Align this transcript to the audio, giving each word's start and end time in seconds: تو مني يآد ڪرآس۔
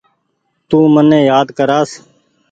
تو 0.69 0.77
مني 0.93 1.19
يآد 1.29 1.47
ڪرآس۔ 1.57 1.89